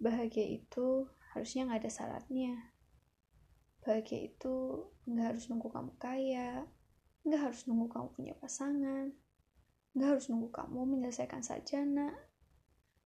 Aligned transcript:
bahagia 0.00 0.48
itu 0.48 1.06
harusnya 1.36 1.68
nggak 1.68 1.84
ada 1.84 1.90
syaratnya. 1.92 2.54
Bahagia 3.84 4.32
itu 4.32 4.88
nggak 5.04 5.26
harus 5.36 5.44
nunggu 5.52 5.68
kamu 5.68 5.92
kaya 6.00 6.64
nggak 7.20 7.40
harus 7.40 7.68
nunggu 7.68 7.92
kamu 7.92 8.08
punya 8.16 8.34
pasangan 8.40 9.12
nggak 9.92 10.08
harus 10.08 10.32
nunggu 10.32 10.48
kamu 10.48 10.80
menyelesaikan 10.88 11.44
sarjana 11.44 12.16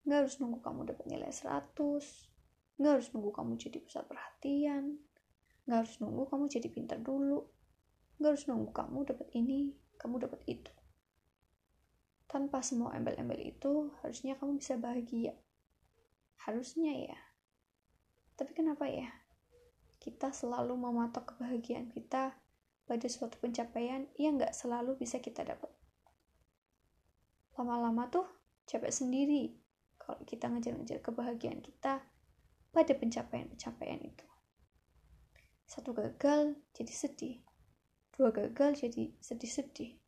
nggak 0.07 0.19
harus 0.23 0.39
nunggu 0.39 0.63
kamu 0.63 0.81
dapat 0.95 1.05
nilai 1.11 1.33
100 1.33 1.75
nggak 2.79 2.93
harus 2.95 3.09
nunggu 3.11 3.31
kamu 3.35 3.53
jadi 3.59 3.79
pusat 3.83 4.05
perhatian 4.07 5.03
nggak 5.67 5.79
harus 5.83 5.95
nunggu 5.99 6.29
kamu 6.31 6.45
jadi 6.47 6.69
pintar 6.71 6.99
dulu 7.03 7.43
nggak 8.21 8.31
harus 8.31 8.45
nunggu 8.47 8.71
kamu 8.71 8.99
dapat 9.03 9.29
ini 9.35 9.75
kamu 9.99 10.27
dapat 10.27 10.41
itu. 10.47 10.71
Tanpa 12.29 12.61
semua 12.67 12.95
embel-embel 12.99 13.41
itu 13.41 13.95
harusnya 14.03 14.35
kamu 14.39 14.59
bisa 14.59 14.75
bahagia 14.75 15.35
harusnya 16.45 16.93
ya. 16.93 17.19
Tapi 18.37 18.53
kenapa 18.53 18.87
ya? 18.89 19.09
Kita 19.99 20.31
selalu 20.31 20.77
mematok 20.77 21.35
kebahagiaan 21.35 21.89
kita 21.89 22.37
pada 22.85 23.07
suatu 23.09 23.41
pencapaian 23.41 24.05
yang 24.21 24.37
nggak 24.37 24.53
selalu 24.53 25.01
bisa 25.01 25.19
kita 25.19 25.41
dapat. 25.43 25.73
Lama-lama 27.57 28.13
tuh 28.13 28.29
capek 28.69 28.93
sendiri 28.93 29.57
kalau 29.97 30.21
kita 30.29 30.53
ngejar-ngejar 30.53 31.01
kebahagiaan 31.01 31.65
kita 31.65 32.05
pada 32.69 32.93
pencapaian-pencapaian 32.93 34.03
itu. 34.05 34.27
Satu 35.65 35.97
gagal 35.97 36.61
jadi 36.77 36.93
sedih 36.93 37.37
dua 38.15 38.31
gagal 38.31 38.79
jadi 38.79 39.11
sedih-sedih 39.19 39.99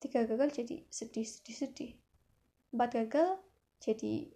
tiga 0.00 0.24
gagal 0.24 0.64
jadi 0.64 0.88
sedih-sedih-sedih 0.88 2.00
empat 2.72 2.90
gagal 2.96 3.36
jadi 3.76 4.32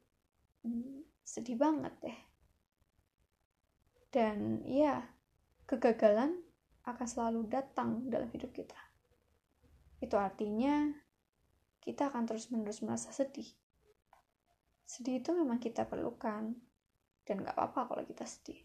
hmm, 0.69 1.04
sedih 1.25 1.57
banget 1.57 1.93
deh. 2.05 2.19
Dan 4.13 4.63
ya 4.69 5.03
kegagalan 5.67 6.39
akan 6.85 7.07
selalu 7.09 7.49
datang 7.49 8.07
dalam 8.13 8.29
hidup 8.31 8.53
kita. 8.53 8.79
Itu 9.99 10.21
artinya 10.21 10.93
kita 11.81 12.13
akan 12.13 12.29
terus-menerus 12.29 12.85
merasa 12.85 13.11
sedih. 13.11 13.49
Sedih 14.85 15.25
itu 15.25 15.33
memang 15.33 15.59
kita 15.59 15.89
perlukan 15.89 16.53
dan 17.25 17.37
gak 17.41 17.57
apa-apa 17.57 17.91
kalau 17.91 18.05
kita 18.05 18.29
sedih. 18.29 18.61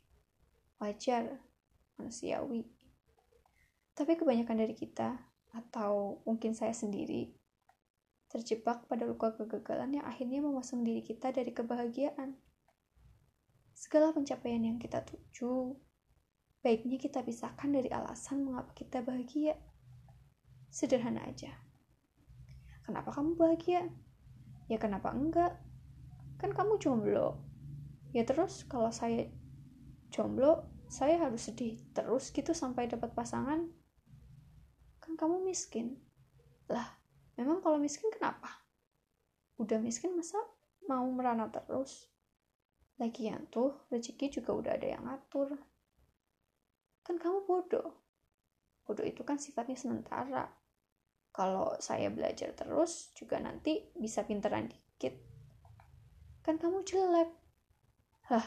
Wajar 0.83 1.39
manusiawi. 1.95 2.67
Tapi 3.95 4.15
kebanyakan 4.15 4.63
dari 4.63 4.75
kita 4.75 5.15
atau 5.55 6.23
mungkin 6.23 6.53
saya 6.55 6.75
sendiri 6.75 7.35
terjebak 8.29 8.85
pada 8.85 9.09
luka 9.09 9.33
kegagalan 9.33 9.99
yang 9.99 10.05
akhirnya 10.05 10.39
memasang 10.39 10.85
diri 10.85 11.01
kita 11.01 11.33
dari 11.33 11.49
kebahagiaan. 11.49 12.37
Segala 13.79 14.11
pencapaian 14.11 14.59
yang 14.59 14.75
kita 14.75 15.07
tuju, 15.07 15.71
baiknya 16.59 16.99
kita 16.99 17.23
pisahkan 17.23 17.71
dari 17.71 17.87
alasan 17.87 18.43
mengapa 18.43 18.75
kita 18.75 18.99
bahagia. 18.99 19.55
Sederhana 20.67 21.23
aja. 21.23 21.55
Kenapa 22.83 23.15
kamu 23.15 23.39
bahagia? 23.39 23.87
Ya 24.67 24.75
kenapa 24.75 25.15
enggak? 25.15 25.55
Kan 26.43 26.51
kamu 26.51 26.75
jomblo. 26.83 27.39
Ya 28.11 28.27
terus 28.27 28.67
kalau 28.67 28.91
saya 28.91 29.31
jomblo, 30.11 30.67
saya 30.91 31.15
harus 31.15 31.47
sedih 31.47 31.79
terus 31.95 32.35
gitu 32.35 32.51
sampai 32.51 32.91
dapat 32.91 33.15
pasangan. 33.15 33.63
Kan 34.99 35.15
kamu 35.15 35.39
miskin. 35.47 36.03
Lah, 36.67 36.99
Memang 37.39 37.63
kalau 37.63 37.79
miskin 37.79 38.11
kenapa? 38.11 38.51
Udah 39.55 39.79
miskin 39.79 40.11
masa 40.11 40.35
mau 40.91 41.07
merana 41.07 41.47
terus? 41.47 42.11
Lagian 42.99 43.47
tuh 43.47 43.87
rezeki 43.87 44.27
juga 44.27 44.51
udah 44.53 44.71
ada 44.75 44.87
yang 44.91 45.03
ngatur. 45.07 45.55
Kan 47.01 47.15
kamu 47.15 47.47
bodoh. 47.47 47.95
Bodoh 48.83 49.07
itu 49.07 49.23
kan 49.23 49.39
sifatnya 49.39 49.79
sementara. 49.79 50.51
Kalau 51.31 51.79
saya 51.79 52.11
belajar 52.11 52.51
terus 52.51 53.15
juga 53.15 53.39
nanti 53.39 53.87
bisa 53.95 54.27
pinteran 54.27 54.67
dikit. 54.67 55.15
Kan 56.43 56.59
kamu 56.59 56.83
jelek. 56.83 57.31
Hah, 58.27 58.45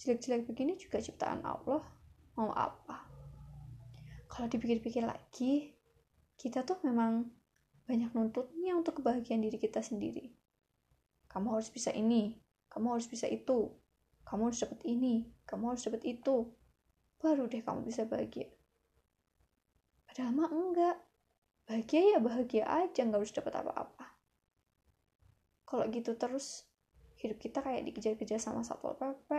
jelek-jelek 0.00 0.48
begini 0.48 0.80
juga 0.80 0.98
ciptaan 1.04 1.44
Allah. 1.44 1.84
Mau 2.34 2.50
apa? 2.50 3.06
Kalau 4.26 4.50
dipikir-pikir 4.50 5.06
lagi, 5.06 5.70
kita 6.34 6.66
tuh 6.66 6.82
memang 6.82 7.30
banyak 7.86 8.10
nuntutnya 8.16 8.74
untuk 8.74 8.98
kebahagiaan 8.98 9.44
diri 9.44 9.60
kita 9.60 9.84
sendiri. 9.84 10.34
Kamu 11.30 11.54
harus 11.54 11.70
bisa 11.70 11.94
ini, 11.94 12.34
kamu 12.74 12.98
harus 12.98 13.06
bisa 13.06 13.30
itu, 13.30 13.70
kamu 14.26 14.50
harus 14.50 14.58
dapat 14.66 14.82
ini, 14.82 15.30
kamu 15.46 15.78
harus 15.78 15.86
dapat 15.86 16.02
itu. 16.02 16.50
Baru 17.22 17.46
deh 17.46 17.62
kamu 17.62 17.86
bisa 17.86 18.02
bahagia. 18.02 18.50
Padahal 20.10 20.34
mah 20.34 20.50
enggak. 20.50 20.98
Bahagia 21.70 22.02
ya 22.02 22.18
bahagia 22.18 22.66
aja, 22.66 23.06
nggak 23.06 23.22
harus 23.22 23.30
dapat 23.30 23.54
apa-apa. 23.62 24.06
Kalau 25.70 25.86
gitu 25.94 26.18
terus, 26.18 26.66
hidup 27.22 27.38
kita 27.38 27.62
kayak 27.62 27.86
dikejar-kejar 27.86 28.42
sama 28.42 28.66
satpol 28.66 28.98
pp. 28.98 29.30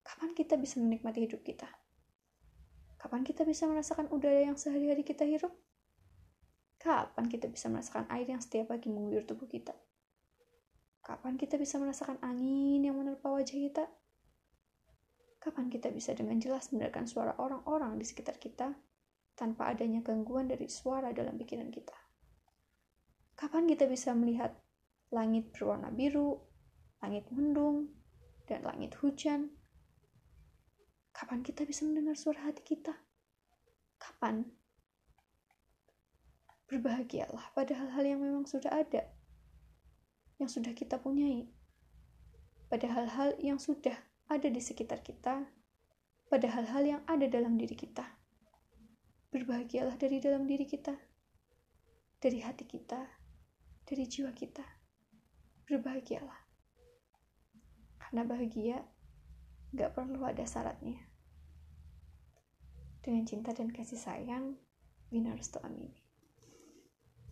Kapan 0.00 0.32
kita 0.32 0.56
bisa 0.56 0.80
menikmati 0.80 1.28
hidup 1.28 1.44
kita? 1.44 1.68
Kapan 2.96 3.28
kita 3.28 3.44
bisa 3.44 3.68
merasakan 3.68 4.08
udara 4.08 4.40
yang 4.40 4.56
sehari-hari 4.56 5.04
kita 5.04 5.28
hirup? 5.28 5.52
Kapan 6.80 7.28
kita 7.28 7.44
bisa 7.52 7.68
merasakan 7.68 8.08
air 8.08 8.24
yang 8.24 8.40
setiap 8.40 8.72
pagi 8.72 8.88
mengguyur 8.88 9.28
tubuh 9.28 9.44
kita? 9.44 9.76
Kapan 11.00 11.40
kita 11.40 11.56
bisa 11.56 11.80
merasakan 11.80 12.20
angin 12.20 12.84
yang 12.84 12.96
menerpa 13.00 13.32
wajah 13.32 13.56
kita? 13.56 13.84
Kapan 15.40 15.72
kita 15.72 15.88
bisa 15.88 16.12
dengan 16.12 16.36
jelas 16.36 16.68
mendengarkan 16.68 17.08
suara 17.08 17.32
orang-orang 17.40 17.96
di 17.96 18.04
sekitar 18.04 18.36
kita 18.36 18.76
tanpa 19.32 19.72
adanya 19.72 20.04
gangguan 20.04 20.52
dari 20.52 20.68
suara 20.68 21.16
dalam 21.16 21.40
pikiran 21.40 21.72
kita? 21.72 21.96
Kapan 23.32 23.64
kita 23.64 23.88
bisa 23.88 24.12
melihat 24.12 24.52
langit 25.08 25.48
berwarna 25.56 25.88
biru, 25.88 26.36
langit 27.00 27.24
mendung, 27.32 27.88
dan 28.44 28.60
langit 28.68 28.92
hujan? 29.00 29.48
Kapan 31.16 31.40
kita 31.40 31.64
bisa 31.64 31.88
mendengar 31.88 32.20
suara 32.20 32.52
hati 32.52 32.60
kita? 32.60 32.92
Kapan 33.96 34.44
Berbahagialah 36.70 37.50
pada 37.50 37.74
hal-hal 37.74 38.04
yang 38.06 38.20
memang 38.22 38.46
sudah 38.46 38.70
ada, 38.70 39.02
yang 40.40 40.48
sudah 40.48 40.72
kita 40.72 40.96
punyai, 40.96 41.44
pada 42.72 42.88
hal-hal 42.88 43.36
yang 43.44 43.60
sudah 43.60 43.94
ada 44.32 44.48
di 44.48 44.58
sekitar 44.58 45.04
kita, 45.04 45.44
pada 46.32 46.48
hal-hal 46.48 46.82
yang 46.86 47.02
ada 47.04 47.28
dalam 47.28 47.60
diri 47.60 47.76
kita. 47.76 48.06
Berbahagialah 49.30 50.00
dari 50.00 50.18
dalam 50.18 50.48
diri 50.48 50.64
kita, 50.64 50.96
dari 52.18 52.40
hati 52.40 52.64
kita, 52.64 53.04
dari 53.84 54.08
jiwa 54.08 54.32
kita. 54.32 54.64
Berbahagialah. 55.68 56.40
Karena 58.00 58.22
bahagia 58.26 58.78
gak 59.76 59.94
perlu 59.94 60.24
ada 60.26 60.42
syaratnya. 60.42 60.98
Dengan 63.02 63.22
cinta 63.26 63.54
dan 63.54 63.70
kasih 63.70 63.98
sayang, 63.98 64.58
Winarsto 65.10 65.62
Amini. 65.62 66.09